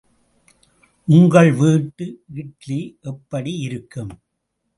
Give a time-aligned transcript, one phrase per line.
[1.07, 2.07] உங்கள் வீட்டு
[2.33, 2.79] இட்லி
[3.01, 4.11] எப்படி இருக்கும்.